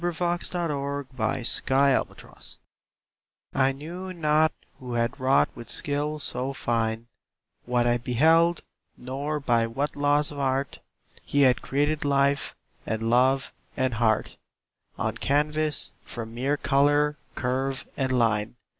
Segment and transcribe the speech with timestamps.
[0.03, 2.57] James Weldon Johnson Before a Painting
[3.53, 7.05] I KNEW not who had wrought with skill so fine
[7.65, 8.63] What I beheld;
[8.97, 10.79] nor by what laws of art
[11.23, 14.37] He had created life and love and heart
[14.97, 18.55] On canvas, from mere color, curve and line.